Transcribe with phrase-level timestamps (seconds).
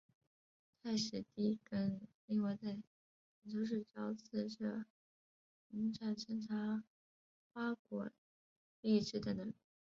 [0.81, 2.71] 太史第更另外在
[3.43, 4.85] 广州市郊自设
[5.67, 6.83] 农场生产
[7.53, 8.09] 花果
[8.81, 9.53] 荔枝等等。